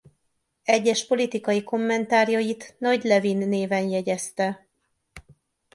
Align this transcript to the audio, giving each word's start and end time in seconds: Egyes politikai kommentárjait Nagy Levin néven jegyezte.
Egyes 0.63 1.05
politikai 1.07 1.63
kommentárjait 1.63 2.75
Nagy 2.77 3.03
Levin 3.03 3.47
néven 3.47 3.89
jegyezte. 3.89 4.67